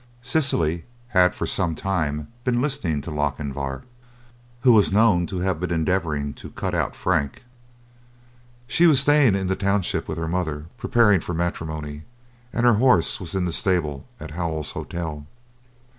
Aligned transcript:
Cecily 0.23 0.85
had 1.09 1.35
for 1.35 1.45
some 1.45 1.75
time 1.75 2.27
been 2.43 2.59
listening 2.59 3.01
to 3.03 3.11
Lochinvar, 3.11 3.83
who 4.61 4.73
was 4.73 4.91
known 4.91 5.27
to 5.27 5.41
have 5.41 5.59
been 5.59 5.69
endeavouring 5.69 6.33
to 6.41 6.49
"cut 6.49 6.73
out" 6.73 6.95
Frank. 6.95 7.43
She 8.65 8.87
was 8.87 8.99
staying 8.99 9.35
in 9.35 9.45
the 9.45 9.55
township 9.55 10.07
with 10.07 10.17
her 10.17 10.27
mother 10.27 10.65
preparing 10.79 11.19
for 11.19 11.35
matrimony, 11.35 12.01
and 12.51 12.65
her 12.65 12.73
horse 12.81 13.19
was 13.19 13.35
in 13.35 13.45
the 13.45 13.51
stable 13.53 14.07
at 14.19 14.31
Howell's 14.31 14.71
Hotel. 14.71 15.27